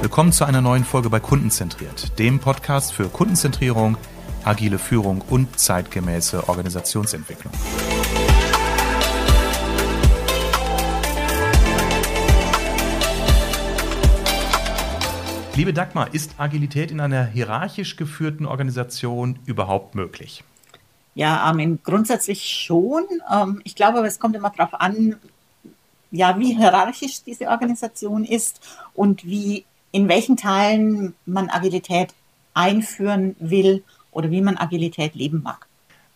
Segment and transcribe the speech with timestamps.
[0.00, 3.98] Willkommen zu einer neuen Folge bei Kundenzentriert, dem Podcast für Kundenzentrierung,
[4.42, 7.52] agile Führung und zeitgemäße Organisationsentwicklung.
[15.56, 20.42] Liebe Dagmar, ist Agilität in einer hierarchisch geführten Organisation überhaupt möglich?
[21.18, 23.02] Ja, Armin, grundsätzlich schon.
[23.28, 25.16] Ähm, ich glaube, es kommt immer darauf an,
[26.12, 28.60] ja, wie hierarchisch diese Organisation ist
[28.94, 32.14] und wie in welchen Teilen man Agilität
[32.54, 35.66] einführen will oder wie man Agilität leben mag.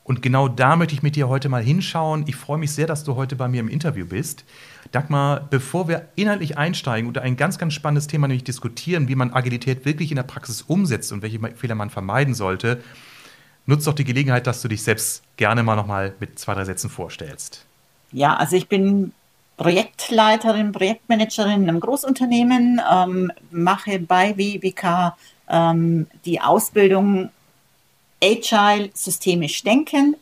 [0.04, 2.22] Und genau da möchte ich mit dir heute mal hinschauen.
[2.28, 4.44] Ich freue mich sehr, dass du heute bei mir im Interview bist.
[4.92, 9.32] Dagmar, bevor wir inhaltlich einsteigen und ein ganz, ganz spannendes Thema nämlich diskutieren, wie man
[9.32, 12.80] Agilität wirklich in der Praxis umsetzt und welche Fehler man vermeiden sollte,
[13.66, 16.90] nutzt doch die Gelegenheit, dass du dich selbst gerne mal nochmal mit zwei, drei Sätzen
[16.90, 17.64] vorstellst.
[18.12, 19.12] Ja, also ich bin
[19.56, 25.16] Projektleiterin, Projektmanagerin in einem Großunternehmen, ähm, mache bei WBK
[25.48, 27.30] ähm, die Ausbildung
[28.22, 30.16] Agile systemisch denken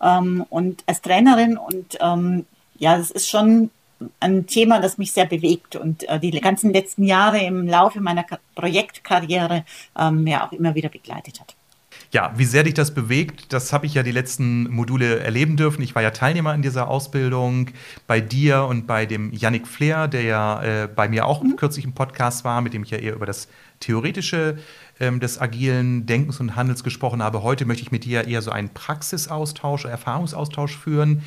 [0.00, 2.46] ähm, und als Trainerin und ähm,
[2.78, 3.70] ja, das ist schon
[4.18, 8.24] ein Thema, das mich sehr bewegt und äh, die ganzen letzten Jahre im Laufe meiner
[8.54, 9.64] Projektkarriere
[9.98, 11.54] ähm, ja auch immer wieder begleitet hat.
[12.14, 15.80] Ja, wie sehr dich das bewegt, das habe ich ja die letzten Module erleben dürfen.
[15.80, 17.70] Ich war ja Teilnehmer in dieser Ausbildung
[18.06, 21.56] bei dir und bei dem Yannick Flair, der ja äh, bei mir auch mhm.
[21.56, 23.48] kürzlich im Podcast war, mit dem ich ja eher über das
[23.80, 24.58] Theoretische
[25.00, 27.42] ähm, des agilen Denkens und Handels gesprochen habe.
[27.42, 31.22] Heute möchte ich mit dir eher so einen Praxisaustausch, Erfahrungsaustausch führen.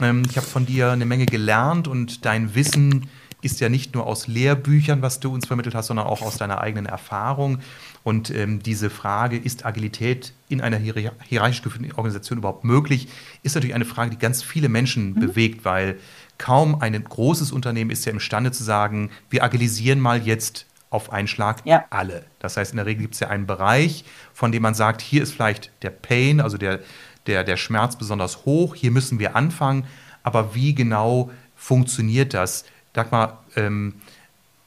[0.00, 3.10] Ähm, ich habe von dir eine Menge gelernt und dein Wissen
[3.42, 6.60] ist ja nicht nur aus Lehrbüchern, was du uns vermittelt hast, sondern auch aus deiner
[6.60, 7.60] eigenen Erfahrung.
[8.02, 13.08] Und ähm, diese Frage, ist Agilität in einer hierarchisch geführten Organisation überhaupt möglich,
[13.42, 15.20] ist natürlich eine Frage, die ganz viele Menschen mhm.
[15.20, 15.98] bewegt, weil
[16.38, 21.28] kaum ein großes Unternehmen ist ja imstande zu sagen, wir agilisieren mal jetzt auf einen
[21.28, 21.84] Schlag ja.
[21.90, 22.24] alle.
[22.40, 25.22] Das heißt, in der Regel gibt es ja einen Bereich, von dem man sagt, hier
[25.22, 26.80] ist vielleicht der Pain, also der,
[27.26, 29.84] der, der Schmerz besonders hoch, hier müssen wir anfangen.
[30.22, 32.64] Aber wie genau funktioniert das?
[32.92, 33.94] Dagmar, ähm,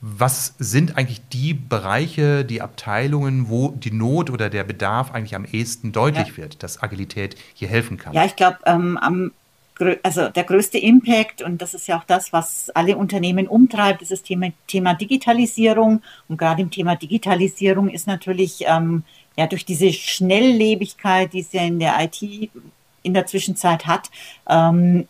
[0.05, 5.45] was sind eigentlich die Bereiche, die Abteilungen, wo die Not oder der Bedarf eigentlich am
[5.45, 6.37] ehesten deutlich ja.
[6.37, 8.13] wird, dass Agilität hier helfen kann?
[8.13, 9.31] Ja, ich glaube, ähm, am
[10.03, 14.11] also der größte Impact, und das ist ja auch das, was alle Unternehmen umtreibt, ist
[14.11, 16.01] das Thema, Thema Digitalisierung.
[16.27, 19.03] Und gerade im Thema Digitalisierung ist natürlich ähm,
[19.35, 22.51] ja durch diese Schnelllebigkeit, die es ja in der IT
[23.01, 24.09] in der Zwischenzeit hat,
[24.47, 25.07] ähm,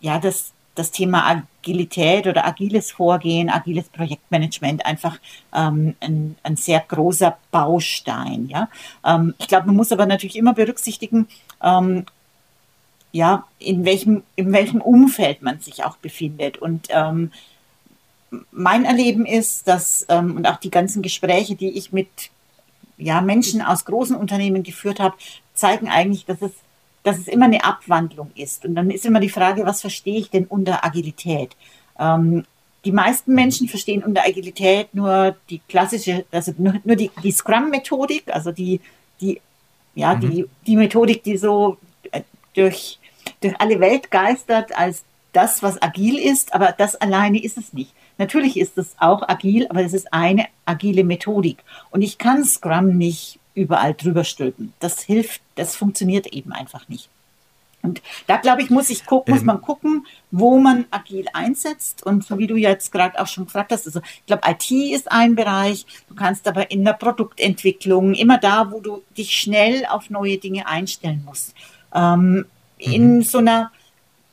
[0.00, 5.18] ja, das, das Thema Agilität oder agiles Vorgehen, agiles Projektmanagement einfach
[5.54, 8.48] ähm, ein, ein, sehr großer Baustein.
[8.48, 8.68] Ja?
[9.04, 11.26] Ähm, ich glaube, man muss aber natürlich immer berücksichtigen,
[11.62, 12.04] ähm,
[13.12, 16.58] ja, in welchem, in welchem Umfeld man sich auch befindet.
[16.58, 17.30] Und ähm,
[18.50, 22.08] mein Erleben ist, dass, ähm, und auch die ganzen Gespräche, die ich mit
[22.98, 25.16] ja, Menschen aus großen Unternehmen geführt habe,
[25.54, 26.52] zeigen eigentlich, dass es
[27.04, 28.64] dass es immer eine Abwandlung ist.
[28.64, 31.54] Und dann ist immer die Frage, was verstehe ich denn unter Agilität?
[31.98, 32.44] Ähm,
[32.84, 38.24] die meisten Menschen verstehen unter Agilität nur die klassische, also nur, nur die, die Scrum-Methodik,
[38.28, 38.80] also die,
[39.20, 39.40] die,
[39.94, 40.20] ja, mhm.
[40.20, 41.78] die, die Methodik, die so
[42.10, 42.22] äh,
[42.54, 42.98] durch,
[43.40, 47.92] durch alle Welt geistert als das, was agil ist, aber das alleine ist es nicht.
[48.16, 51.58] Natürlich ist es auch agil, aber es ist eine agile Methodik.
[51.90, 54.72] Und ich kann Scrum nicht überall drüber stülpen.
[54.80, 57.08] Das hilft, das funktioniert eben einfach nicht.
[57.84, 59.46] Und da glaube ich, muss ich gucken, muss ähm.
[59.46, 62.02] man gucken, wo man agil einsetzt.
[62.02, 65.12] Und so wie du jetzt gerade auch schon gefragt hast, also ich glaube, IT ist
[65.12, 65.84] ein Bereich.
[66.08, 70.66] Du kannst aber in der Produktentwicklung immer da, wo du dich schnell auf neue Dinge
[70.66, 71.54] einstellen musst.
[71.94, 72.46] Ähm, mhm.
[72.78, 73.70] In so einer,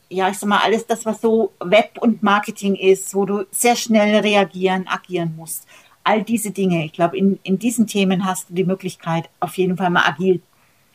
[0.08, 3.76] ja, ich sag mal, alles das, was so Web und Marketing ist, wo du sehr
[3.76, 5.68] schnell reagieren, agieren musst
[6.04, 6.86] all diese Dinge.
[6.86, 10.42] Ich glaube, in, in diesen Themen hast du die Möglichkeit, auf jeden Fall mal agil,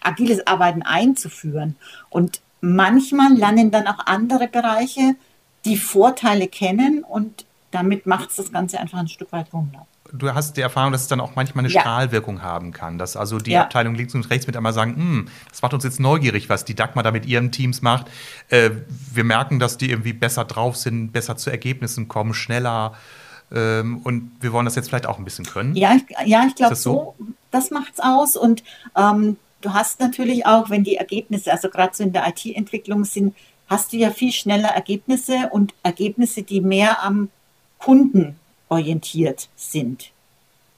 [0.03, 1.77] agiles Arbeiten einzuführen.
[2.11, 5.17] Und manchmal lernen dann auch andere Bereiche
[5.65, 9.87] die Vorteile kennen und damit macht es das Ganze einfach ein Stück weit runter.
[10.13, 11.81] Du hast die Erfahrung, dass es dann auch manchmal eine ja.
[11.81, 13.63] Strahlwirkung haben kann, dass also die ja.
[13.63, 16.77] Abteilung links und rechts mit einmal sagen, hm, das macht uns jetzt neugierig, was die
[16.77, 18.07] Dagmar da mit ihren Teams macht.
[18.49, 18.71] Äh,
[19.13, 22.95] wir merken, dass die irgendwie besser drauf sind, besser zu Ergebnissen kommen, schneller.
[23.53, 25.77] Ähm, und wir wollen das jetzt vielleicht auch ein bisschen können.
[25.77, 27.15] Ja, ich, ja, ich glaube, so?
[27.19, 28.37] so, das macht's aus.
[28.37, 28.65] Und
[28.97, 33.35] ähm, du hast natürlich auch, wenn die Ergebnisse, also gerade so in der IT-Entwicklung sind,
[33.69, 37.31] hast du ja viel schneller Ergebnisse und Ergebnisse, die mehr am
[37.79, 38.37] Kunden
[38.69, 40.11] orientiert sind.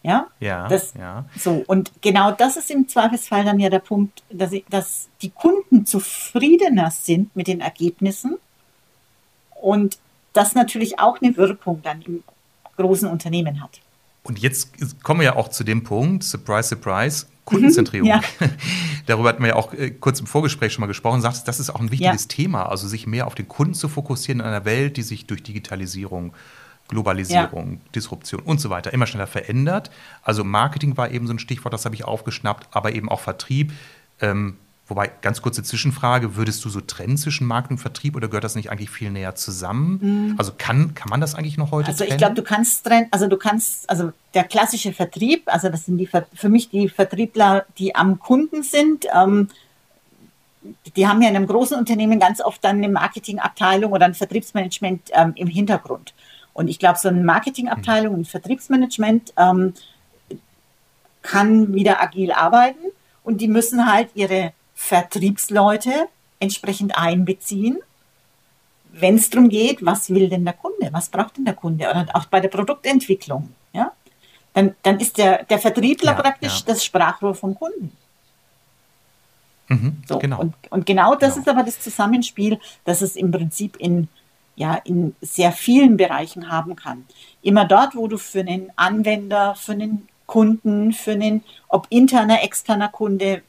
[0.03, 1.25] Ja, ja, das, ja.
[1.37, 5.31] So, und genau das ist im Zweifelsfall dann ja der Punkt, dass, ich, dass die
[5.31, 8.39] Kunden zufriedener sind mit den Ergebnissen
[9.61, 9.99] und
[10.33, 12.23] das natürlich auch eine Wirkung dann im
[12.79, 13.81] großen Unternehmen hat.
[14.23, 18.09] Und jetzt kommen wir ja auch zu dem Punkt, surprise, surprise, Kundenzentrierung.
[18.09, 18.21] Ja.
[19.07, 21.23] Darüber hatten wir ja auch äh, kurz im Vorgespräch schon mal gesprochen.
[21.23, 22.29] Sagst, das ist auch ein wichtiges ja.
[22.29, 25.43] Thema, also sich mehr auf den Kunden zu fokussieren in einer Welt, die sich durch
[25.43, 26.35] Digitalisierung
[26.89, 27.91] Globalisierung, ja.
[27.95, 29.91] Disruption und so weiter immer schneller verändert.
[30.23, 33.73] Also Marketing war eben so ein Stichwort, das habe ich aufgeschnappt, aber eben auch Vertrieb.
[34.21, 34.57] Ähm,
[34.89, 38.55] wobei, ganz kurze Zwischenfrage, würdest du so trennen zwischen Marketing und Vertrieb oder gehört das
[38.55, 39.99] nicht eigentlich viel näher zusammen?
[40.01, 40.35] Mhm.
[40.39, 42.13] Also kann, kann man das eigentlich noch heute also trennen?
[42.13, 45.87] Also ich glaube, du kannst trennen, also du kannst, also der klassische Vertrieb, also das
[45.87, 49.49] sind die für mich die Vertriebler, die am Kunden sind, ähm,
[50.97, 55.11] die haben ja in einem großen Unternehmen ganz oft dann eine Marketingabteilung oder ein Vertriebsmanagement
[55.13, 56.15] ähm, im Hintergrund.
[56.53, 59.75] Und ich glaube, so eine Marketingabteilung und Vertriebsmanagement ähm,
[61.23, 62.81] kann wieder agil arbeiten
[63.23, 66.09] und die müssen halt ihre Vertriebsleute
[66.39, 67.79] entsprechend einbeziehen,
[68.93, 72.07] wenn es darum geht, was will denn der Kunde, was braucht denn der Kunde oder
[72.15, 73.91] auch bei der Produktentwicklung, ja,
[74.55, 76.67] dann, dann ist der, der Vertriebler ja, praktisch ja.
[76.67, 77.93] das Sprachrohr vom Kunden.
[79.67, 80.41] Mhm, so, genau.
[80.41, 81.43] Und, und genau das genau.
[81.43, 84.09] ist aber das Zusammenspiel, das es im Prinzip in
[84.55, 87.05] ja in sehr vielen Bereichen haben kann.
[87.43, 92.89] Immer dort, wo du für einen Anwender, für einen Kunden, für einen, ob interner, externer
[92.89, 93.43] Kunde,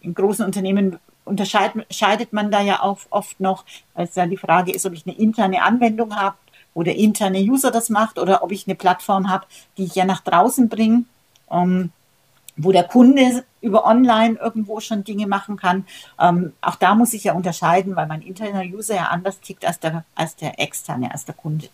[0.00, 3.64] in großen Unternehmen unterscheidet man da ja auch oft noch,
[3.94, 6.36] weil es ja die Frage ist, ob ich eine interne Anwendung habe,
[6.74, 10.04] wo der interne User das macht oder ob ich eine Plattform habe, die ich ja
[10.04, 11.04] nach draußen bringe.
[11.46, 11.90] Um,
[12.56, 15.86] wo der Kunde über online irgendwo schon Dinge machen kann.
[16.18, 19.80] Ähm, auch da muss ich ja unterscheiden, weil mein interner User ja anders tickt als
[19.80, 21.68] der, als der externe, als der Kunde.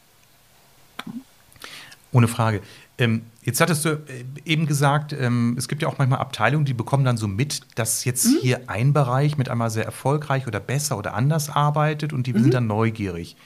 [2.13, 2.63] Ohne Frage.
[2.99, 6.75] Ähm, jetzt hattest du äh, eben gesagt, ähm, es gibt ja auch manchmal Abteilungen, die
[6.75, 8.39] bekommen dann so mit, dass jetzt mhm.
[8.41, 12.43] hier ein Bereich mit einmal sehr erfolgreich oder besser oder anders arbeitet und die mhm.
[12.43, 13.37] sind dann neugierig.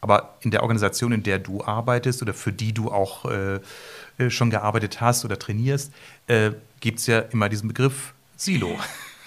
[0.00, 3.60] Aber in der Organisation, in der du arbeitest oder für die du auch äh,
[4.18, 5.92] äh schon gearbeitet hast oder trainierst,
[6.26, 8.78] äh, gibt es ja immer diesen Begriff Silo.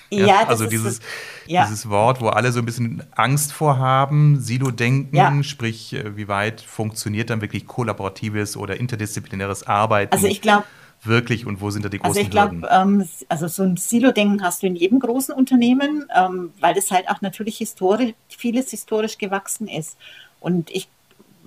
[0.10, 1.00] Ja, ja also dieses,
[1.46, 1.66] ja.
[1.66, 5.44] dieses Wort, wo alle so ein bisschen Angst vorhaben, Silo-Denken, ja.
[5.44, 10.14] sprich, äh, wie weit funktioniert dann wirklich kollaboratives oder interdisziplinäres Arbeiten?
[10.14, 10.64] Also ich glaube,
[11.04, 14.44] wirklich und wo sind da die großen Also ich glaube, ähm, also so ein Silo-Denken
[14.44, 19.18] hast du in jedem großen Unternehmen, ähm, weil das halt auch natürlich historisch, vieles historisch
[19.18, 19.98] gewachsen ist.
[20.40, 20.88] Und ich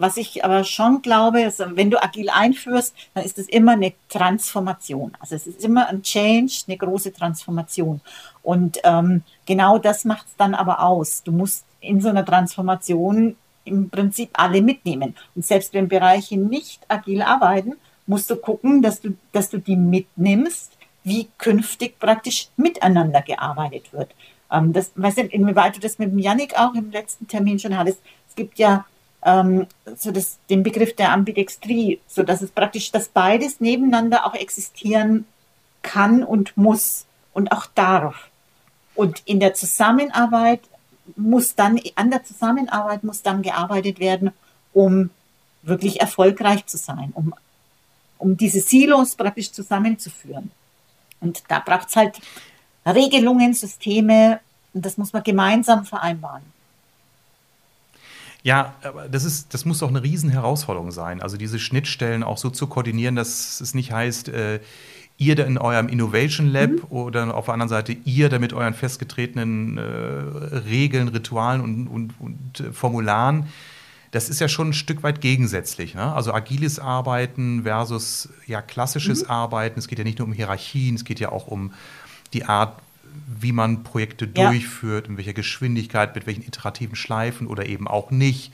[0.00, 3.92] was ich aber schon glaube, ist, wenn du agil einführst, dann ist es immer eine
[4.08, 5.12] Transformation.
[5.20, 8.00] Also es ist immer ein Change, eine große Transformation.
[8.42, 11.22] Und ähm, genau das macht es dann aber aus.
[11.22, 15.14] Du musst in so einer Transformation im Prinzip alle mitnehmen.
[15.34, 17.74] Und selbst wenn Bereiche nicht agil arbeiten,
[18.06, 20.72] musst du gucken, dass du, dass du die mitnimmst,
[21.04, 24.14] wie künftig praktisch miteinander gearbeitet wird.
[24.50, 27.76] Ähm, das, weißt du, inwieweit du das mit dem Yannick auch im letzten Termin schon
[27.76, 28.00] hattest.
[28.28, 28.86] Es gibt ja
[29.22, 34.34] ähm, so das, den Begriff der Ambidextrie, so dass es praktisch, dass beides nebeneinander auch
[34.34, 35.26] existieren
[35.82, 38.28] kann und muss und auch darf.
[38.94, 40.60] Und in der Zusammenarbeit
[41.16, 44.32] muss dann, an der Zusammenarbeit muss dann gearbeitet werden,
[44.72, 45.10] um
[45.62, 47.34] wirklich erfolgreich zu sein, um,
[48.18, 50.50] um diese Silos praktisch zusammenzuführen.
[51.20, 52.18] Und da braucht es halt
[52.86, 54.40] Regelungen, Systeme,
[54.72, 56.42] und das muss man gemeinsam vereinbaren.
[58.42, 61.20] Ja, aber das ist, das muss doch eine Riesenherausforderung sein.
[61.20, 64.60] Also diese Schnittstellen auch so zu koordinieren, dass es nicht heißt, äh,
[65.20, 66.84] ihr da in eurem Innovation Lab mhm.
[66.88, 72.14] oder auf der anderen Seite ihr da mit euren festgetretenen äh, Regeln, Ritualen und, und,
[72.18, 73.46] und äh, Formularen.
[74.12, 75.94] Das ist ja schon ein Stück weit gegensätzlich.
[75.94, 76.12] Ne?
[76.12, 79.30] Also agiles Arbeiten versus ja, klassisches mhm.
[79.30, 79.78] Arbeiten.
[79.78, 81.74] Es geht ja nicht nur um Hierarchien, es geht ja auch um
[82.32, 82.80] die Art,
[83.26, 84.50] wie man Projekte ja.
[84.50, 88.52] durchführt, in welcher Geschwindigkeit, mit welchen iterativen Schleifen oder eben auch nicht.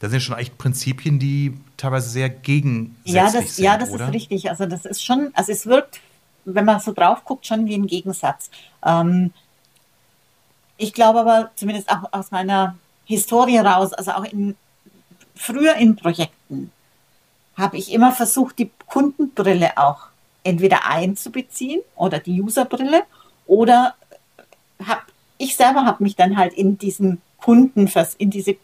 [0.00, 3.64] Das sind schon echt Prinzipien, die teilweise sehr gegensätzlich ja, das, sind.
[3.64, 4.06] Ja, das oder?
[4.06, 4.50] ist richtig.
[4.50, 6.00] Also das ist schon, also es wirkt,
[6.44, 8.50] wenn man so drauf guckt, schon wie ein Gegensatz.
[8.84, 9.32] Ähm,
[10.76, 14.56] ich glaube aber, zumindest auch aus meiner Historie raus, also auch in,
[15.36, 16.72] früher in Projekten,
[17.56, 20.08] habe ich immer versucht, die Kundenbrille auch
[20.42, 23.04] entweder einzubeziehen oder die Userbrille
[23.46, 23.94] oder
[24.84, 25.04] hab,
[25.38, 28.56] ich selber habe mich dann halt in diesen Kunden, in diese,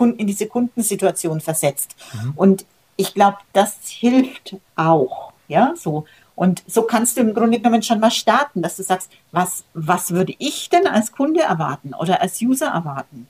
[0.00, 1.94] in diese Kundensituation versetzt.
[2.12, 2.32] Mhm.
[2.36, 2.64] Und
[2.96, 5.32] ich glaube, das hilft auch.
[5.48, 6.06] Ja, so.
[6.36, 10.10] Und so kannst du im Grunde genommen schon mal starten, dass du sagst, was, was
[10.10, 13.28] würde ich denn als Kunde erwarten oder als User erwarten?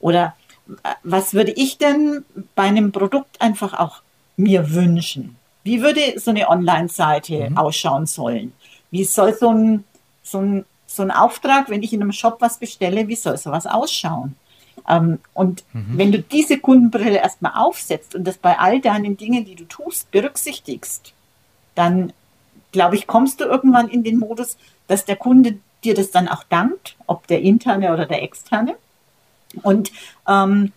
[0.00, 0.34] Oder
[0.82, 4.02] äh, was würde ich denn bei einem Produkt einfach auch
[4.36, 5.36] mir wünschen?
[5.64, 7.58] wie würde so eine Online-Seite mhm.
[7.58, 8.52] ausschauen sollen?
[8.90, 9.84] Wie soll so ein,
[10.22, 13.66] so, ein, so ein Auftrag, wenn ich in einem Shop was bestelle, wie soll sowas
[13.66, 14.36] ausschauen?
[14.88, 15.98] Ähm, und mhm.
[15.98, 20.10] wenn du diese Kundenbrille erstmal aufsetzt und das bei all deinen Dingen, die du tust,
[20.10, 21.12] berücksichtigst,
[21.74, 22.12] dann
[22.72, 24.56] glaube ich, kommst du irgendwann in den Modus,
[24.88, 28.76] dass der Kunde dir das dann auch dankt, ob der interne oder der externe.
[29.62, 29.92] Und,
[30.26, 30.72] ähm,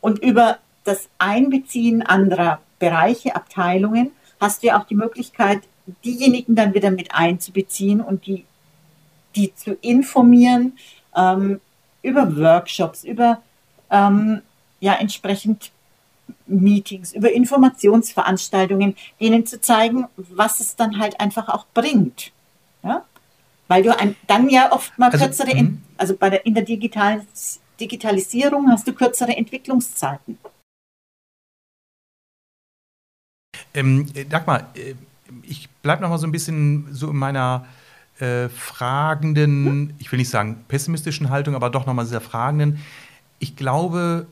[0.00, 5.60] und über das Einbeziehen anderer Bereiche, Abteilungen, hast du ja auch die Möglichkeit,
[6.04, 8.44] diejenigen dann wieder mit einzubeziehen und die,
[9.36, 10.78] die zu informieren
[11.16, 11.60] ähm,
[12.02, 13.42] über Workshops, über
[13.90, 14.42] ähm,
[14.80, 15.72] ja entsprechend
[16.46, 22.32] Meetings, über Informationsveranstaltungen, denen zu zeigen, was es dann halt einfach auch bringt.
[22.82, 23.04] Ja?
[23.68, 25.82] Weil du ein, dann ja oft mal also, kürzere, mhm.
[25.96, 30.38] also bei der, in der Digitalis Digitalisierung hast du kürzere Entwicklungszeiten.
[33.72, 34.94] Ähm, Dagmar, äh,
[35.42, 37.66] ich bleibe noch mal so ein bisschen so in meiner
[38.18, 42.78] äh, fragenden, ich will nicht sagen pessimistischen Haltung, aber doch noch mal sehr fragenden.
[43.38, 44.26] Ich glaube,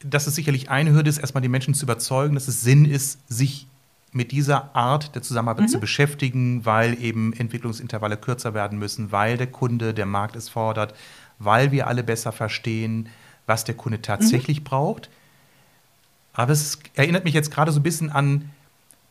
[0.00, 3.18] dass es sicherlich eine Hürde ist, erstmal die Menschen zu überzeugen, dass es Sinn ist,
[3.28, 3.66] sich
[4.12, 5.70] mit dieser Art der Zusammenarbeit mhm.
[5.70, 10.94] zu beschäftigen, weil eben Entwicklungsintervalle kürzer werden müssen, weil der Kunde, der Markt es fordert,
[11.38, 13.08] weil wir alle besser verstehen,
[13.46, 14.64] was der Kunde tatsächlich mhm.
[14.64, 15.10] braucht.
[16.32, 18.50] Aber es erinnert mich jetzt gerade so ein bisschen an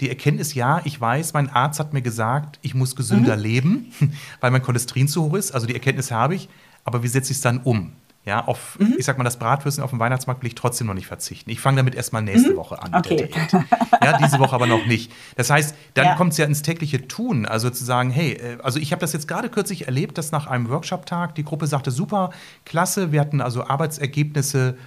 [0.02, 3.42] die Erkenntnis, ja, ich weiß, mein Arzt hat mir gesagt, ich muss gesünder mhm.
[3.42, 3.94] leben,
[4.42, 5.52] weil mein Cholesterin zu hoch ist.
[5.52, 6.50] Also die Erkenntnis habe ich,
[6.84, 7.94] aber wie setze ich es dann um?
[8.28, 8.96] Ja, auf, mhm.
[8.98, 11.50] ich sag mal, das Bratwürstchen auf dem Weihnachtsmarkt will ich trotzdem noch nicht verzichten.
[11.50, 12.58] Ich fange damit erstmal nächste mhm.
[12.58, 12.94] Woche an.
[12.94, 13.30] Okay.
[14.04, 15.14] Ja, diese Woche aber noch nicht.
[15.38, 16.16] Das heißt, dann ja.
[16.16, 17.46] kommt es ja ins tägliche Tun.
[17.46, 20.46] Also zu sagen, hey, äh, also ich habe das jetzt gerade kürzlich erlebt, dass nach
[20.46, 22.32] einem Workshop-Tag die Gruppe sagte, super,
[22.66, 24.78] klasse, wir hatten also Arbeitsergebnisse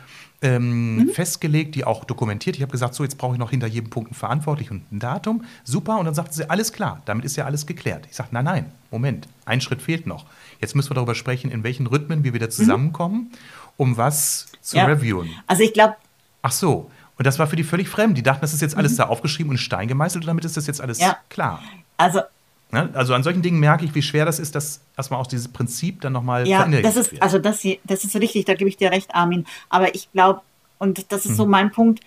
[0.43, 1.09] ähm, mhm.
[1.11, 2.57] festgelegt, die auch dokumentiert.
[2.57, 4.99] Ich habe gesagt, so jetzt brauche ich noch hinter jedem Punkt einen Verantwortlichen und ein
[4.99, 5.45] Datum.
[5.65, 5.99] Super.
[5.99, 8.07] Und dann sagten sie, alles klar, damit ist ja alles geklärt.
[8.11, 10.27] Ich sage, nein, nein, Moment, ein Schritt fehlt noch.
[10.61, 12.53] Jetzt müssen wir darüber sprechen, in welchen Rhythmen wir wieder mhm.
[12.53, 13.33] zusammenkommen,
[13.77, 14.87] um was zu ja.
[14.87, 15.29] reviewen.
[15.47, 15.97] Also ich glaube.
[16.43, 16.91] Ach so.
[17.19, 18.17] Und das war für die völlig fremd.
[18.17, 18.97] Die dachten, das ist jetzt alles mhm.
[18.99, 21.19] da aufgeschrieben und Stein gemeißelt und damit ist das jetzt alles ja.
[21.29, 21.63] klar.
[21.99, 22.21] Also?
[22.73, 26.01] Also an solchen Dingen merke ich, wie schwer das ist, dass erstmal aus dieses Prinzip
[26.01, 27.23] dann nochmal ja, das ist, wird.
[27.23, 29.47] Also das, das ist richtig, da gebe ich dir recht, Armin.
[29.69, 30.43] Aber ich glaube,
[30.79, 31.37] und das ist mhm.
[31.37, 32.01] so mein Punkt,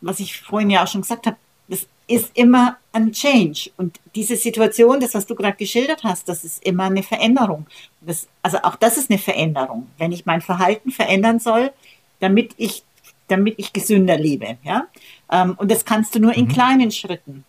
[0.00, 1.36] was ich vorhin ja auch schon gesagt habe,
[1.68, 3.70] das ist immer ein Change.
[3.76, 7.66] Und diese Situation, das, was du gerade geschildert hast, das ist immer eine Veränderung.
[8.00, 9.88] Das, also auch das ist eine Veränderung.
[9.98, 11.72] Wenn ich mein Verhalten verändern soll,
[12.20, 12.82] damit ich,
[13.28, 14.58] damit ich gesünder lebe.
[14.62, 14.88] Ja?
[15.30, 16.52] Ähm, und das kannst du nur in mhm.
[16.52, 17.44] kleinen Schritten.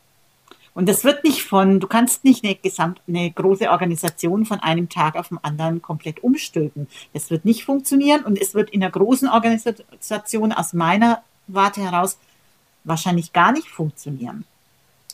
[0.74, 4.90] Und das wird nicht von, du kannst nicht eine, gesamt, eine große Organisation von einem
[4.90, 6.88] Tag auf den anderen komplett umstülpen.
[7.14, 12.18] Das wird nicht funktionieren und es wird in einer großen Organisation aus meiner Warte heraus
[12.84, 14.46] wahrscheinlich gar nicht funktionieren.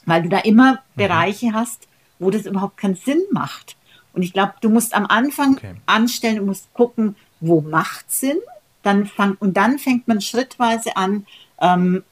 [0.06, 0.78] Weil du da immer mhm.
[0.96, 1.88] Bereiche hast,
[2.20, 3.76] wo das überhaupt keinen Sinn macht.
[4.14, 5.76] Und ich glaube, du musst am Anfang okay.
[5.86, 8.38] anstellen, du musst gucken, wo macht Sinn,
[8.82, 11.26] dann fang, und dann fängt man schrittweise an,
[11.60, 12.04] ähm,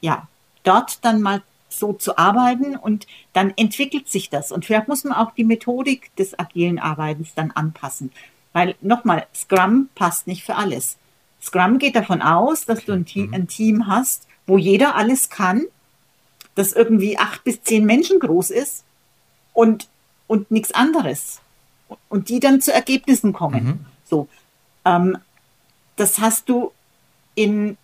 [0.00, 0.28] ja,
[0.64, 1.42] dort dann mal
[1.78, 4.52] so zu arbeiten und dann entwickelt sich das.
[4.52, 8.12] Und vielleicht muss man auch die Methodik des agilen Arbeitens dann anpassen.
[8.52, 10.96] Weil nochmal, Scrum passt nicht für alles.
[11.42, 13.34] Scrum geht davon aus, dass du ein Team, mhm.
[13.34, 15.64] ein Team hast, wo jeder alles kann,
[16.54, 18.84] das irgendwie acht bis zehn Menschen groß ist
[19.52, 19.88] und,
[20.26, 21.40] und nichts anderes.
[22.08, 23.64] Und die dann zu Ergebnissen kommen.
[23.64, 23.86] Mhm.
[24.04, 24.28] So.
[24.84, 25.18] Ähm,
[25.96, 26.72] das hast du
[27.34, 27.76] in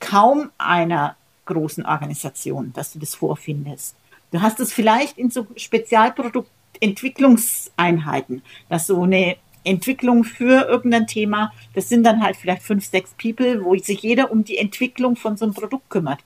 [0.00, 1.16] kaum einer
[1.52, 3.94] großen Organisation, dass du das vorfindest.
[4.30, 11.88] Du hast es vielleicht in so Spezialproduktentwicklungseinheiten, dass so eine Entwicklung für irgendein Thema, das
[11.88, 15.44] sind dann halt vielleicht fünf, sechs People, wo sich jeder um die Entwicklung von so
[15.44, 16.20] einem Produkt kümmert.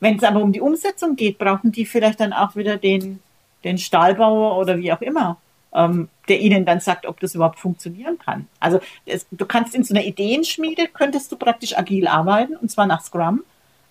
[0.00, 3.20] Wenn es aber um die Umsetzung geht, brauchen die vielleicht dann auch wieder den,
[3.64, 5.38] den Stahlbauer oder wie auch immer,
[5.72, 8.46] ähm, der ihnen dann sagt, ob das überhaupt funktionieren kann.
[8.60, 12.86] Also es, du kannst in so einer Ideenschmiede, könntest du praktisch agil arbeiten, und zwar
[12.86, 13.42] nach Scrum,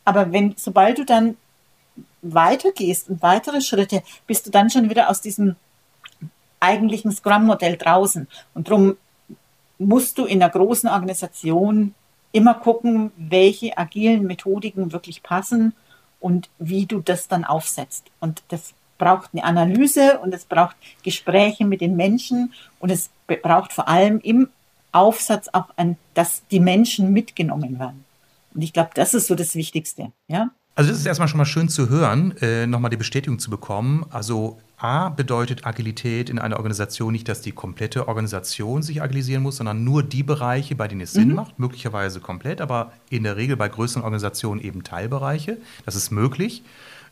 [0.05, 1.35] aber wenn, sobald du dann
[2.21, 5.55] weitergehst und weitere Schritte, bist du dann schon wieder aus diesem
[6.59, 8.27] eigentlichen Scrum-Modell draußen.
[8.53, 8.97] Und darum
[9.77, 11.93] musst du in einer großen Organisation
[12.31, 15.73] immer gucken, welche agilen Methodiken wirklich passen
[16.19, 18.05] und wie du das dann aufsetzt.
[18.19, 23.73] Und das braucht eine Analyse und es braucht Gespräche mit den Menschen und es braucht
[23.73, 24.49] vor allem im
[24.91, 28.05] Aufsatz auch ein, dass die Menschen mitgenommen werden.
[28.55, 30.13] Und ich glaube, das ist so das Wichtigste.
[30.27, 30.51] Ja?
[30.75, 34.05] Also das ist erstmal schon mal schön zu hören, äh, nochmal die Bestätigung zu bekommen.
[34.09, 39.57] Also A bedeutet Agilität in einer Organisation nicht, dass die komplette Organisation sich agilisieren muss,
[39.57, 41.19] sondern nur die Bereiche, bei denen es mhm.
[41.19, 45.57] Sinn macht, möglicherweise komplett, aber in der Regel bei größeren Organisationen eben Teilbereiche.
[45.85, 46.63] Das ist möglich.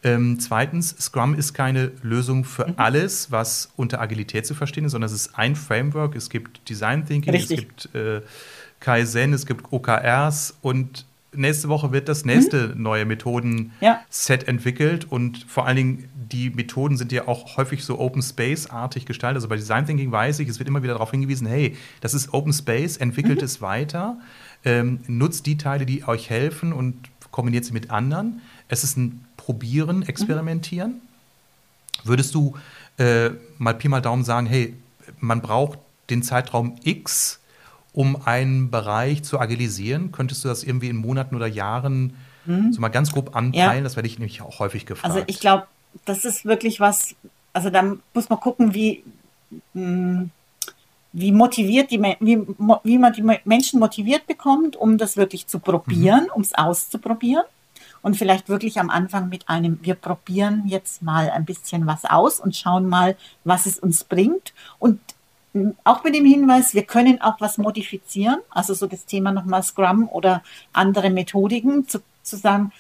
[0.04, 2.74] Ähm, zweitens, Scrum ist keine Lösung für mhm.
[2.76, 6.18] alles, was unter Agilität zu verstehen ist, sondern es ist ein Framework.
[6.18, 7.60] Es gibt Design Thinking, Richtig.
[7.60, 8.22] es gibt äh,
[8.82, 11.06] Kaizen, es gibt OKRs und
[11.36, 12.82] nächste Woche wird das nächste mhm.
[12.82, 14.48] neue Methoden-Set ja.
[14.48, 19.38] entwickelt und vor allen Dingen die Methoden sind ja auch häufig so Open Space-artig gestaltet.
[19.38, 22.34] Also bei Design Thinking weiß ich, es wird immer wieder darauf hingewiesen, hey, das ist
[22.34, 23.46] Open Space, entwickelt mhm.
[23.46, 24.18] es weiter,
[24.66, 26.96] ähm, nutzt die Teile, die euch helfen und
[27.32, 28.42] kombiniert sie mit anderen.
[28.68, 30.04] Es ist ein Probieren, mhm.
[30.04, 30.92] Experimentieren.
[30.92, 31.02] Mhm.
[32.06, 32.56] Würdest du
[32.98, 34.74] äh, mal Pi mal Daumen sagen, hey,
[35.20, 37.40] man braucht den Zeitraum X,
[37.94, 40.12] um einen Bereich zu agilisieren?
[40.12, 42.74] Könntest du das irgendwie in Monaten oder Jahren mhm.
[42.74, 43.78] so mal ganz grob anpeilen?
[43.78, 43.82] Ja.
[43.82, 45.14] Das werde ich nämlich auch häufig gefragt.
[45.14, 45.68] Also ich glaube,
[46.06, 47.16] das ist wirklich was,
[47.54, 49.04] also da muss man gucken, wie,
[49.74, 50.32] hm,
[51.14, 52.42] wie motiviert die, wie,
[52.84, 56.32] wie man die Menschen motiviert bekommt, um das wirklich zu probieren, mhm.
[56.34, 57.46] um es auszuprobieren.
[58.02, 62.40] Und vielleicht wirklich am Anfang mit einem, wir probieren jetzt mal ein bisschen was aus
[62.40, 64.54] und schauen mal, was es uns bringt.
[64.78, 65.00] Und
[65.84, 70.10] auch mit dem Hinweis, wir können auch was modifizieren, also so das Thema nochmal Scrum
[70.10, 70.42] oder
[70.72, 72.72] andere Methodiken, zu, zu sagen,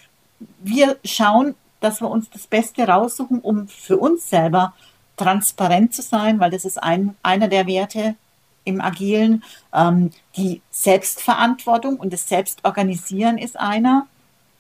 [0.59, 4.73] wir schauen, dass wir uns das Beste raussuchen, um für uns selber
[5.17, 8.15] transparent zu sein, weil das ist ein, einer der Werte
[8.63, 9.43] im Agilen.
[9.73, 14.07] Ähm, die Selbstverantwortung und das Selbstorganisieren ist einer.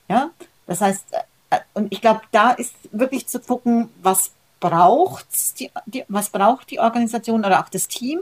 [0.09, 0.29] Ja,
[0.67, 1.05] das heißt,
[1.49, 4.31] äh, und ich glaube, da ist wirklich zu gucken, was
[4.63, 8.21] braucht die, die, was braucht die Organisation oder auch das Team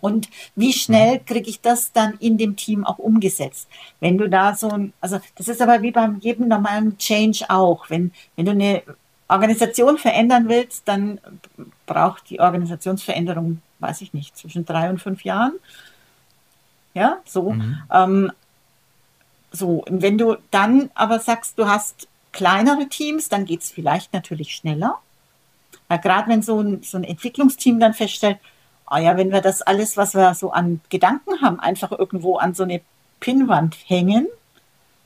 [0.00, 1.24] und wie schnell mhm.
[1.24, 3.68] kriege ich das dann in dem Team auch umgesetzt?
[4.00, 7.88] Wenn du da so ein, also das ist aber wie beim jedem normalen Change auch.
[7.90, 8.82] Wenn, wenn du eine
[9.28, 11.20] Organisation verändern willst, dann
[11.86, 15.52] braucht die Organisationsveränderung, weiß ich nicht, zwischen drei und fünf Jahren.
[16.92, 17.52] Ja, so.
[17.52, 17.82] Mhm.
[17.92, 18.32] Ähm,
[19.52, 24.12] so, und wenn du dann aber sagst, du hast kleinere Teams, dann geht es vielleicht
[24.12, 24.98] natürlich schneller.
[25.88, 28.38] Gerade wenn so ein, so ein Entwicklungsteam dann feststellt,
[28.86, 32.54] ah ja, wenn wir das alles, was wir so an Gedanken haben, einfach irgendwo an
[32.54, 32.80] so eine
[33.20, 34.28] Pinnwand hängen,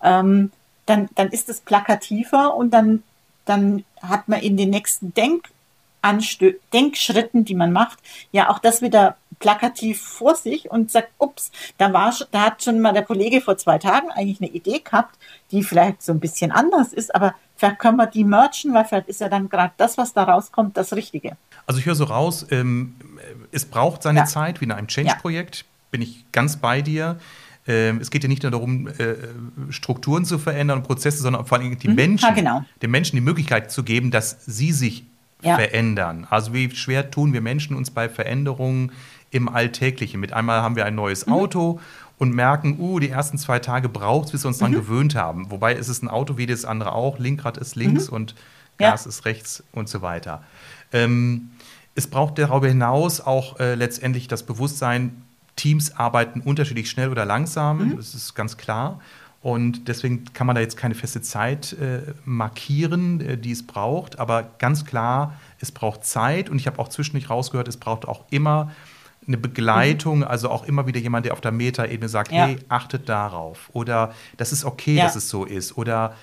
[0.02, 0.52] ähm,
[0.86, 3.02] dann, dann ist es plakativer und dann,
[3.44, 7.98] dann hat man in den nächsten Denkanstö Denkschritten, die man macht,
[8.32, 12.80] ja auch das wieder plakativ vor sich und sagt, ups, da war da hat schon
[12.80, 15.16] mal der Kollege vor zwei Tagen eigentlich eine Idee gehabt,
[15.50, 19.08] die vielleicht so ein bisschen anders ist, aber vielleicht können wir die merchen, weil vielleicht
[19.08, 21.36] ist ja dann gerade das, was da rauskommt, das Richtige.
[21.66, 22.94] Also ich höre so raus, ähm,
[23.52, 24.24] es braucht seine ja.
[24.24, 25.64] Zeit, wie in einem Change-Projekt, ja.
[25.90, 27.18] bin ich ganz bei dir.
[27.68, 29.14] Ähm, es geht ja nicht nur darum, äh,
[29.68, 31.94] Strukturen zu verändern und Prozesse, sondern vor allem die mhm.
[31.94, 32.64] Menschen, ja, genau.
[32.80, 35.04] den Menschen die Möglichkeit zu geben, dass sie sich
[35.42, 36.26] verändern.
[36.28, 38.92] Also wie schwer tun wir Menschen uns bei Veränderungen
[39.30, 40.20] im Alltäglichen.
[40.20, 41.32] Mit einmal haben wir ein neues mhm.
[41.32, 41.80] Auto
[42.20, 44.76] und merken, uh, die ersten zwei Tage braucht es, bis wir uns daran mhm.
[44.76, 45.50] gewöhnt haben.
[45.50, 48.16] Wobei es ist ein Auto wie das andere auch, Linkrad ist links mhm.
[48.16, 48.34] und
[48.76, 50.44] Gas ist rechts und so weiter.
[50.92, 51.50] Ähm,
[51.94, 55.22] es braucht darüber hinaus auch äh, letztendlich das Bewusstsein,
[55.56, 57.96] Teams arbeiten unterschiedlich schnell oder langsam, mhm.
[57.96, 59.00] das ist ganz klar.
[59.42, 64.18] Und deswegen kann man da jetzt keine feste Zeit äh, markieren, äh, die es braucht.
[64.18, 66.50] Aber ganz klar, es braucht Zeit.
[66.50, 68.70] Und ich habe auch zwischendurch rausgehört, es braucht auch immer
[69.30, 70.24] eine Begleitung, mhm.
[70.24, 72.46] also auch immer wieder jemand, der auf der Metaebene sagt, ja.
[72.46, 73.70] hey, achtet darauf.
[73.72, 75.04] Oder das ist okay, ja.
[75.04, 75.76] dass es so ist.
[75.78, 76.14] Oder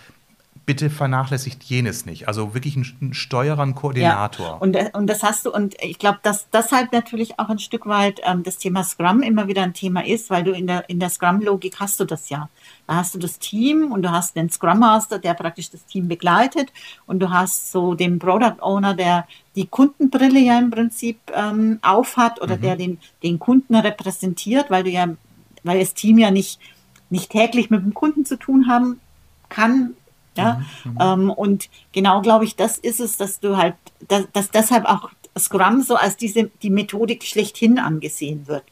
[0.68, 2.28] bitte vernachlässigt jenes nicht.
[2.28, 4.46] Also wirklich ein, Steuerer, ein Koordinator.
[4.46, 7.58] Ja, und, und das hast du, und ich glaube, dass das halt natürlich auch ein
[7.58, 10.90] Stück weit ähm, das Thema Scrum immer wieder ein Thema ist, weil du in der,
[10.90, 12.50] in der Scrum-Logik hast du das ja.
[12.86, 16.10] Da hast du das Team und du hast den Scrum Master, der praktisch das Team
[16.10, 16.74] begleitet
[17.06, 19.26] und du hast so den Product Owner, der
[19.56, 22.62] die Kundenbrille ja im Prinzip ähm, aufhat oder mhm.
[22.62, 25.08] der den, den Kunden repräsentiert, weil du ja,
[25.64, 26.60] weil das Team ja nicht,
[27.10, 29.00] nicht täglich mit dem Kunden zu tun haben
[29.48, 29.94] kann,
[30.38, 30.98] ja, mhm, mhm.
[31.00, 33.76] ähm, und genau glaube ich, das ist es, dass du halt,
[34.08, 38.64] dass, dass deshalb auch Scrum so als diese die Methodik schlechthin angesehen wird.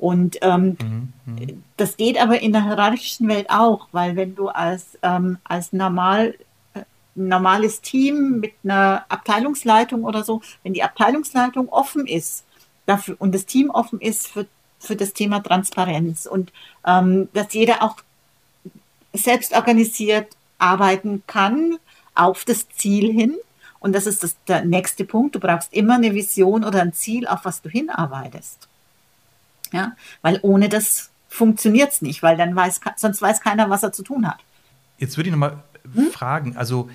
[0.00, 4.48] Und ähm, mhm, mhm, das geht aber in der hierarchischen Welt auch, weil wenn du
[4.48, 6.36] als, ähm, als normal,
[6.72, 6.80] äh,
[7.14, 12.44] normales Team mit einer Abteilungsleitung oder so, wenn die Abteilungsleitung offen ist
[12.86, 14.46] dafür und das Team offen ist für,
[14.78, 16.50] für das Thema Transparenz und
[16.86, 17.96] ähm, dass jeder auch
[19.12, 20.28] selbst organisiert
[20.60, 21.76] arbeiten kann
[22.14, 23.36] auf das Ziel hin.
[23.78, 25.34] Und das ist das, der nächste Punkt.
[25.34, 28.68] Du brauchst immer eine Vision oder ein Ziel, auf was du hinarbeitest.
[29.72, 29.92] Ja,
[30.22, 34.02] weil ohne das funktioniert es nicht, weil dann weiß, sonst weiß keiner, was er zu
[34.02, 34.38] tun hat.
[34.98, 35.62] Jetzt würde ich nochmal
[35.94, 36.10] hm?
[36.10, 36.90] fragen, also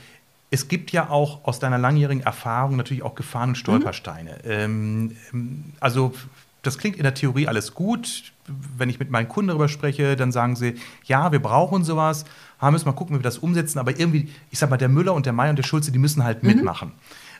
[0.51, 4.37] es gibt ja auch aus deiner langjährigen Erfahrung natürlich auch Gefahren und Stolpersteine.
[4.43, 5.17] Mhm.
[5.31, 6.13] Ähm, also
[6.61, 8.33] das klingt in der Theorie alles gut.
[8.47, 12.25] Wenn ich mit meinen Kunden darüber spreche, dann sagen sie, ja, wir brauchen sowas,
[12.59, 13.79] haben müssen mal gucken, wie wir das umsetzen.
[13.79, 16.23] Aber irgendwie, ich sag mal, der Müller und der Meier und der Schulze, die müssen
[16.23, 16.49] halt mhm.
[16.49, 16.91] mitmachen.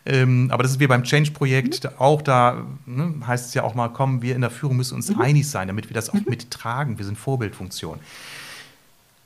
[0.06, 1.90] Ähm, aber das ist wie beim Change-Projekt mhm.
[1.98, 5.10] auch da, ne, heißt es ja auch mal, komm, wir in der Führung müssen uns
[5.10, 5.22] mhm.
[5.22, 6.26] einig sein, damit wir das auch mhm.
[6.28, 6.98] mittragen.
[6.98, 8.00] Wir sind Vorbildfunktion.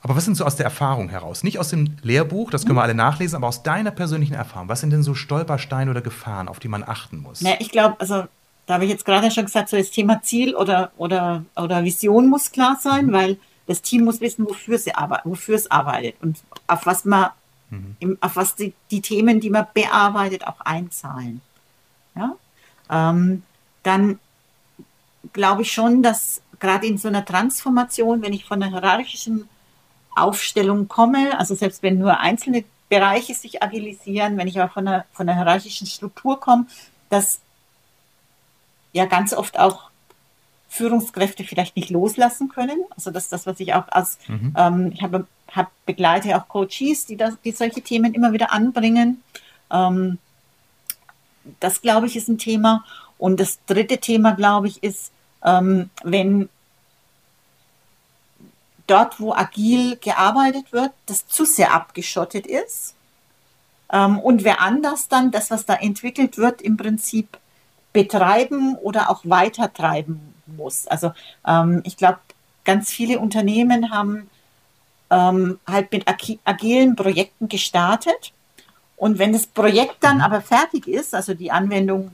[0.02, 1.44] Aber was sind so aus der Erfahrung heraus?
[1.44, 4.68] Nicht aus dem Lehrbuch, das können wir alle nachlesen, aber aus deiner persönlichen Erfahrung.
[4.68, 7.40] Was sind denn so Stolpersteine oder Gefahren, auf die man achten muss?
[7.40, 8.24] Ja, ich glaube, also
[8.70, 12.28] da habe ich jetzt gerade schon gesagt, so das Thema Ziel oder, oder, oder Vision
[12.28, 13.12] muss klar sein, mhm.
[13.12, 17.30] weil das Team muss wissen, wofür, sie arbeit wofür es arbeitet und auf was man
[17.70, 18.16] mhm.
[18.20, 21.40] auf was die, die, Themen, die man bearbeitet, auch einzahlen.
[22.14, 22.36] Ja?
[22.88, 23.42] Ähm,
[23.82, 24.20] dann
[25.32, 29.48] glaube ich schon, dass gerade in so einer Transformation, wenn ich von einer hierarchischen
[30.14, 35.06] Aufstellung komme, also selbst wenn nur einzelne Bereiche sich agilisieren, wenn ich aber von einer,
[35.12, 36.66] von einer hierarchischen Struktur komme,
[37.08, 37.40] dass
[38.92, 39.90] ja ganz oft auch
[40.68, 42.84] Führungskräfte vielleicht nicht loslassen können.
[42.90, 44.54] Also das ist das, was ich auch als, mhm.
[44.56, 49.22] ähm, ich habe, habe begleite auch Coaches, die, das, die solche Themen immer wieder anbringen.
[49.70, 50.18] Ähm,
[51.58, 52.84] das, glaube ich, ist ein Thema.
[53.18, 55.10] Und das dritte Thema, glaube ich, ist,
[55.44, 56.48] ähm, wenn
[58.86, 62.94] dort, wo agil gearbeitet wird, das zu sehr abgeschottet ist.
[63.92, 67.39] Ähm, und wer anders dann das, was da entwickelt wird, im Prinzip
[67.92, 70.86] betreiben oder auch weitertreiben muss.
[70.86, 71.12] Also
[71.46, 72.18] ähm, ich glaube,
[72.64, 74.28] ganz viele Unternehmen haben
[75.10, 76.06] ähm, halt mit
[76.44, 78.32] agilen Projekten gestartet.
[78.96, 80.22] Und wenn das Projekt dann mhm.
[80.22, 82.12] aber fertig ist, also die Anwendung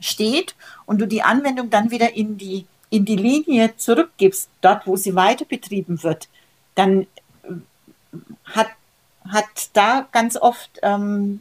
[0.00, 0.54] steht
[0.86, 5.14] und du die Anwendung dann wieder in die, in die Linie zurückgibst, dort wo sie
[5.14, 6.28] weiter betrieben wird,
[6.74, 7.06] dann äh,
[8.44, 8.68] hat,
[9.28, 11.40] hat da ganz oft, ähm,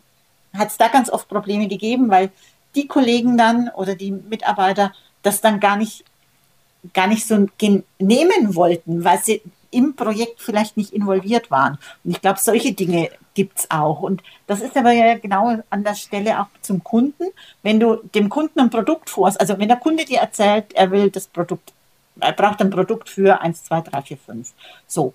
[0.54, 2.32] hat es da ganz oft Probleme gegeben, weil
[2.78, 6.06] die Kollegen dann oder die Mitarbeiter das dann gar nicht
[6.94, 7.48] gar nicht so
[8.00, 11.78] nehmen wollten, weil sie im Projekt vielleicht nicht involviert waren.
[12.04, 14.02] Und ich glaube, solche Dinge gibt es auch.
[14.02, 17.26] Und das ist aber ja genau an der Stelle auch zum Kunden.
[17.64, 21.10] Wenn du dem Kunden ein Produkt vorst, also wenn der Kunde dir erzählt, er will
[21.10, 21.74] das Produkt,
[22.20, 24.54] er braucht ein Produkt für 1, 2, 3, 4, 5.
[24.88, 25.14] So.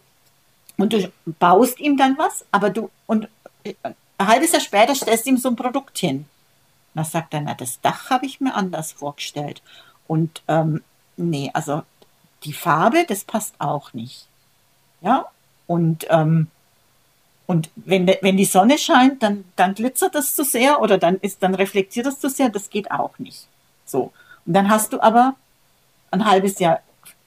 [0.77, 3.29] Und du baust ihm dann was, aber du, und
[3.83, 6.27] ein halbes Jahr später stellst du ihm so ein Produkt hin.
[6.94, 9.62] Dann sagt er, na, das Dach habe ich mir anders vorgestellt.
[10.07, 10.83] Und ähm,
[11.16, 11.83] nee, also
[12.44, 14.26] die Farbe, das passt auch nicht.
[15.00, 15.26] Ja,
[15.66, 16.48] und, ähm,
[17.46, 21.42] und wenn, wenn die Sonne scheint, dann, dann glitzert das zu sehr oder dann, ist,
[21.42, 23.46] dann reflektiert das zu sehr, das geht auch nicht.
[23.85, 24.12] So.
[24.46, 25.35] Und dann hast du aber
[26.11, 26.81] ein halbes Jahr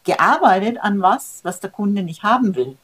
[0.04, 2.78] gearbeitet an was, was der Kunde nicht haben will.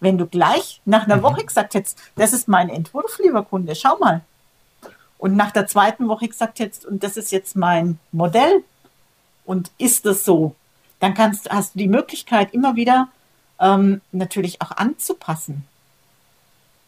[0.00, 1.22] Wenn du gleich nach einer mhm.
[1.22, 4.20] Woche gesagt hättest, das ist mein Entwurf, lieber Kunde, schau mal.
[5.18, 8.62] Und nach der zweiten Woche gesagt hättest, und das ist jetzt mein Modell,
[9.44, 10.54] und ist es so,
[11.00, 13.08] dann kannst, hast du die Möglichkeit, immer wieder
[13.58, 15.64] ähm, natürlich auch anzupassen.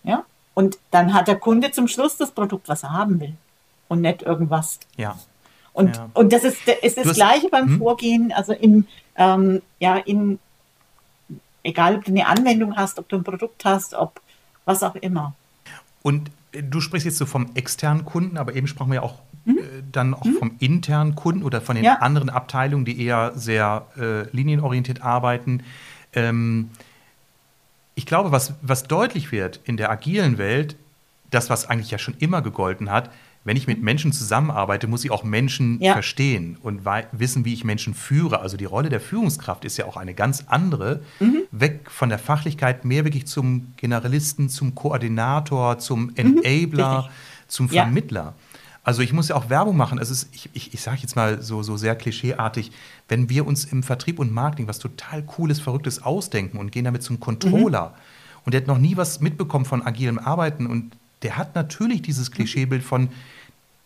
[0.05, 0.25] Ja?
[0.55, 3.35] Und dann hat der Kunde zum Schluss das Produkt, was er haben will
[3.89, 4.79] und nicht irgendwas.
[4.97, 5.19] Ja.
[5.73, 6.11] Und, ja.
[6.15, 7.79] und das ist, ist das hast, Gleiche beim hm?
[7.79, 10.39] Vorgehen, also in, ähm, ja, in,
[11.63, 14.21] egal ob du eine Anwendung hast, ob du ein Produkt hast, ob
[14.65, 15.35] was auch immer.
[16.03, 19.59] Und du sprichst jetzt so vom externen Kunden, aber eben sprachen wir ja auch mhm.
[19.59, 20.35] äh, dann auch mhm.
[20.35, 21.97] vom internen Kunden oder von den ja.
[21.97, 25.63] anderen Abteilungen, die eher sehr äh, linienorientiert arbeiten.
[26.13, 26.71] Ähm,
[27.95, 30.77] ich glaube, was, was deutlich wird in der agilen Welt,
[31.31, 33.11] das, was eigentlich ja schon immer gegolten hat,
[33.43, 35.95] wenn ich mit Menschen zusammenarbeite, muss ich auch Menschen ja.
[35.95, 38.41] verstehen und wissen, wie ich Menschen führe.
[38.41, 41.01] Also die Rolle der Führungskraft ist ja auch eine ganz andere.
[41.21, 41.43] Mhm.
[41.51, 46.43] Weg von der Fachlichkeit, mehr wirklich zum Generalisten, zum Koordinator, zum mhm.
[46.43, 47.09] Enabler, mhm.
[47.49, 48.21] zum Vermittler.
[48.21, 48.35] Ja.
[48.83, 49.99] Also ich muss ja auch Werbung machen.
[49.99, 52.73] Es ist, ich, ich, ich sage jetzt mal so, so sehr klischeeartig,
[53.09, 57.03] wenn wir uns im Vertrieb und Marketing was total Cooles, Verrücktes ausdenken und gehen damit
[57.03, 58.41] zum Controller mhm.
[58.45, 62.31] und der hat noch nie was mitbekommen von agilem Arbeiten und der hat natürlich dieses
[62.31, 62.35] mhm.
[62.35, 63.11] Klischeebild von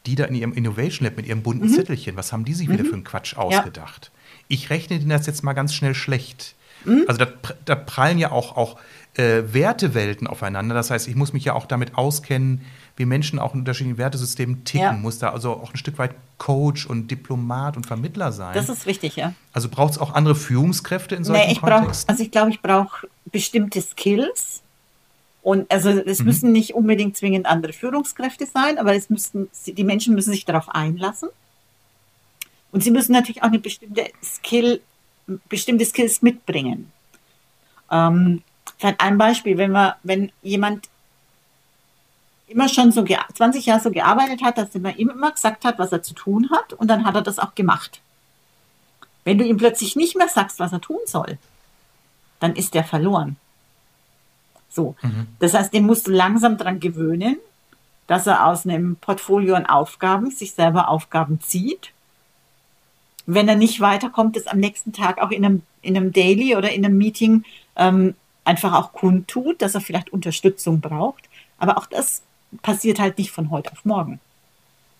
[0.07, 1.73] die da in ihrem Innovation Lab mit ihrem bunten mhm.
[1.73, 2.75] Zettelchen, was haben die sich mhm.
[2.75, 4.11] wieder für einen Quatsch ausgedacht?
[4.13, 4.31] Ja.
[4.49, 6.55] Ich rechne denen das jetzt mal ganz schnell schlecht.
[6.85, 7.05] Mhm.
[7.09, 7.33] Also da,
[7.65, 8.77] da, prallen ja auch, auch
[9.15, 10.75] äh, Wertewelten aufeinander.
[10.75, 12.61] Das heißt, ich muss mich ja auch damit auskennen,
[12.97, 14.83] wie Menschen auch in unterschiedlichen Wertesystemen ticken.
[14.83, 14.93] Ja.
[14.93, 18.53] Muss da also auch ein Stück weit Coach und Diplomat und Vermittler sein.
[18.55, 19.33] Das ist wichtig, ja.
[19.55, 22.07] Also braucht es auch andere Führungskräfte in solchen nee, ich Kontexten?
[22.07, 24.63] Brauch, also ich glaube, ich brauche bestimmte Skills
[25.45, 26.25] und also es mhm.
[26.25, 30.71] müssen nicht unbedingt zwingend andere Führungskräfte sein, aber es müssten, die Menschen müssen sich darauf
[30.71, 31.29] einlassen.
[32.73, 34.81] Und sie müssen natürlich auch eine bestimmte Skill,
[35.51, 36.91] bestimmte Skills mitbringen.
[37.91, 38.43] Ähm,
[38.79, 40.89] vielleicht ein Beispiel, wenn wir, wenn jemand
[42.47, 45.93] immer schon so 20 Jahre so gearbeitet hat, dass man ihm immer gesagt hat, was
[45.93, 48.01] er zu tun hat, und dann hat er das auch gemacht.
[49.25, 51.37] Wenn du ihm plötzlich nicht mehr sagst, was er tun soll,
[52.41, 53.37] dann ist er verloren.
[54.75, 54.97] So.
[55.03, 55.29] Mhm.
[55.39, 57.39] Das heißt, den musst du langsam dran gewöhnen,
[58.07, 61.93] dass er aus einem Portfolio an Aufgaben sich selber Aufgaben zieht.
[63.27, 66.73] Wenn er nicht weiterkommt, das am nächsten Tag auch in einem, in einem Daily oder
[66.73, 67.45] in einem Meeting
[67.77, 71.25] ähm, einfach auch kundtut, dass er vielleicht Unterstützung braucht.
[71.59, 72.23] Aber auch das
[72.63, 74.21] passiert halt nicht von heute auf morgen.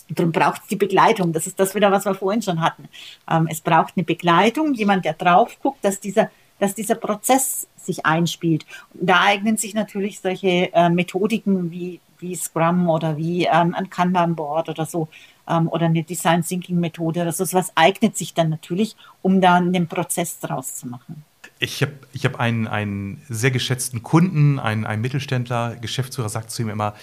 [0.09, 1.33] Darum braucht es die Begleitung.
[1.33, 2.89] Das ist das wieder, was wir vorhin schon hatten.
[3.31, 8.07] Ähm, es braucht eine Begleitung, jemand, der drauf guckt, dass dieser, dass dieser Prozess sich
[8.07, 8.65] einspielt.
[8.95, 13.91] Und da eignen sich natürlich solche äh, Methodiken wie, wie Scrum oder wie ähm, ein
[13.91, 15.09] Kanban-Board oder so
[15.49, 17.45] ähm, oder eine Design Thinking Methode oder so.
[17.53, 21.25] Was eignet sich dann natürlich, um da einen Prozess draus zu machen.
[21.59, 26.63] Ich habe ich hab einen, einen sehr geschätzten Kunden, einen, einen Mittelständler, Geschäftsführer sagt zu
[26.63, 26.95] ihm immer,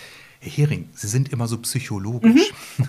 [0.44, 2.52] Herr Hering, Sie sind immer so psychologisch.
[2.78, 2.86] Mhm.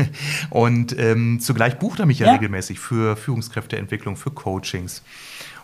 [0.50, 5.02] und ähm, zugleich bucht er mich ja, ja, regelmäßig für Führungskräfteentwicklung, für Coachings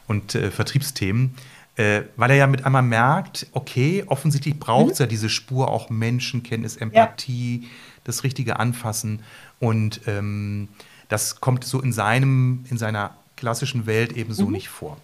[0.09, 1.35] und äh, Vertriebsthemen,
[1.77, 5.05] äh, weil er ja mit einmal merkt, okay, offensichtlich braucht es mhm.
[5.05, 7.69] ja diese Spur auch Menschenkenntnis, Empathie, ja.
[8.03, 9.23] das richtige Anfassen.
[9.61, 10.69] Und ähm,
[11.09, 14.53] das kommt so in seinem, in seiner klassischen Welt eben so mhm.
[14.53, 14.97] nicht vor.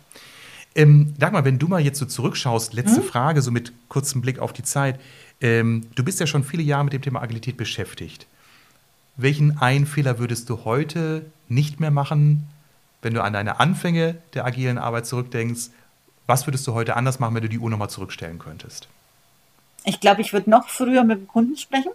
[0.75, 3.05] Ähm, Dagmar, wenn du mal jetzt so zurückschaust, letzte mhm.
[3.05, 4.99] Frage, so mit kurzem Blick auf die Zeit.
[5.41, 8.27] Ähm, du bist ja schon viele Jahre mit dem Thema Agilität beschäftigt.
[9.17, 12.49] Welchen einen Fehler würdest du heute nicht mehr machen,
[13.05, 15.71] wenn du an deine Anfänge der agilen Arbeit zurückdenkst?
[16.27, 18.89] Was würdest du heute anders machen, wenn du die Uhr nochmal zurückstellen könntest?
[19.85, 21.93] Ich glaube, ich würde noch früher mit dem Kunden sprechen.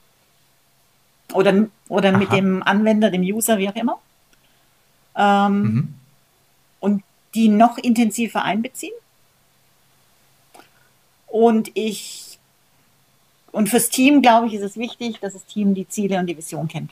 [1.33, 3.99] Oder, oder mit dem Anwender, dem User, wie auch immer.
[5.15, 5.93] Ähm, mhm.
[6.79, 8.93] Und die noch intensiver einbeziehen.
[11.27, 12.29] Und ich
[13.51, 16.37] und fürs Team, glaube ich, ist es wichtig, dass das Team die Ziele und die
[16.37, 16.91] Vision kennt.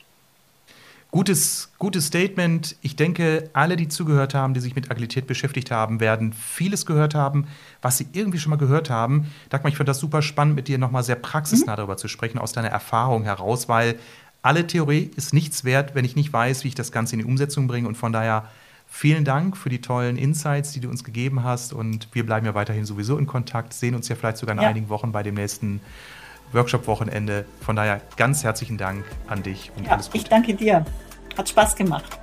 [1.10, 2.76] Gutes, gutes Statement.
[2.82, 7.14] Ich denke, alle, die zugehört haben, die sich mit Agilität beschäftigt haben, werden vieles gehört
[7.14, 7.46] haben,
[7.80, 9.26] was sie irgendwie schon mal gehört haben.
[9.48, 11.76] Dagmar, ich fand das super spannend, mit dir nochmal sehr praxisnah mhm.
[11.78, 13.98] darüber zu sprechen, aus deiner Erfahrung heraus, weil
[14.42, 17.24] alle Theorie ist nichts wert, wenn ich nicht weiß, wie ich das Ganze in die
[17.24, 17.88] Umsetzung bringe.
[17.88, 18.46] Und von daher
[18.86, 21.72] vielen Dank für die tollen Insights, die du uns gegeben hast.
[21.72, 24.68] Und wir bleiben ja weiterhin sowieso in Kontakt, sehen uns ja vielleicht sogar in ja.
[24.68, 25.80] einigen Wochen bei dem nächsten
[26.52, 27.44] Workshop-Wochenende.
[27.60, 30.18] Von daher ganz herzlichen Dank an dich und ja, alles Gute.
[30.18, 30.84] Ich danke dir.
[31.36, 32.18] Hat Spaß gemacht.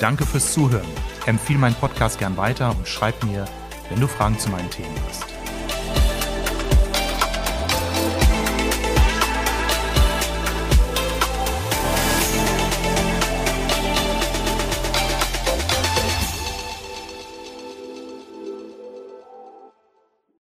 [0.00, 0.86] Danke fürs Zuhören.
[1.26, 3.44] Empfehle meinen Podcast gern weiter und schreib mir,
[3.90, 5.27] wenn du Fragen zu meinen Themen hast.